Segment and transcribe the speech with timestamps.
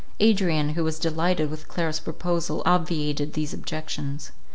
[0.19, 4.31] Adrian, who was delighted with Clara's proposal, obviated these objections.